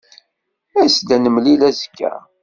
As-d 0.81 1.09
ad 1.15 1.19
nemlil 1.23 1.61
azekka. 1.69 2.13